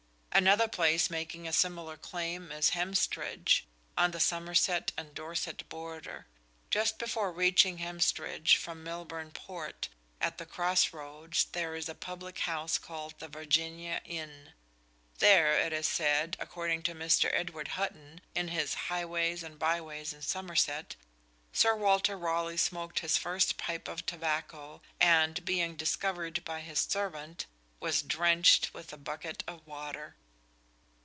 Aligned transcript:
Another 0.33 0.69
place 0.69 1.09
making 1.09 1.45
a 1.45 1.51
similar 1.53 1.97
claim 1.97 2.53
is 2.53 2.69
Hemstridge, 2.69 3.65
on 3.97 4.11
the 4.11 4.19
Somerset 4.19 4.93
and 4.95 5.13
Dorset 5.13 5.67
border. 5.67 6.25
Just 6.71 6.97
before 6.97 7.33
reaching 7.33 7.77
Hemstridge 7.79 8.55
from 8.55 8.81
Milborne 8.83 9.33
Port, 9.33 9.89
at 10.21 10.37
the 10.37 10.45
cross 10.45 10.93
roads, 10.93 11.45
there 11.51 11.75
is 11.75 11.89
a 11.89 11.93
public 11.93 12.39
house 12.39 12.77
called 12.77 13.13
the 13.19 13.27
Virginia 13.27 14.01
Inn. 14.05 14.53
There, 15.19 15.53
it 15.59 15.73
is 15.73 15.85
said, 15.87 16.37
according 16.39 16.83
to 16.83 16.95
Mr. 16.95 17.29
Edward 17.33 17.67
Hutton, 17.67 18.21
in 18.33 18.47
his 18.47 18.73
"Highways 18.87 19.43
and 19.43 19.59
Byways 19.59 20.13
in 20.13 20.21
Somerset," 20.21 20.95
"Sir 21.51 21.75
Walter 21.75 22.17
Raleigh 22.17 22.55
smoked 22.57 22.99
his 22.99 23.17
first 23.17 23.57
pipe 23.57 23.89
of 23.89 24.05
tobacco, 24.05 24.81
and, 24.97 25.43
being 25.43 25.75
discovered 25.75 26.43
by 26.45 26.61
his 26.61 26.79
servant, 26.79 27.47
was 27.81 28.01
drenched 28.01 28.73
with 28.73 28.93
a 28.93 28.97
bucket 28.97 29.43
of 29.45 29.67
water." 29.67 30.15